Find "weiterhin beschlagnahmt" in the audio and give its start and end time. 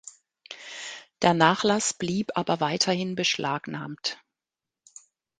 2.59-4.17